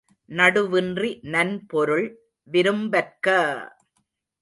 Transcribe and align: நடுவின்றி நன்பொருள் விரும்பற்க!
நடுவின்றி 0.31 1.11
நன்பொருள் 1.25 2.07
விரும்பற்க! 2.47 3.27